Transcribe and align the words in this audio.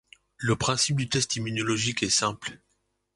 Le 0.37 0.55
principe 0.55 0.95
du 0.95 1.07
test 1.09 1.35
immunologique 1.35 2.01
est 2.01 2.09
simple. 2.09 2.57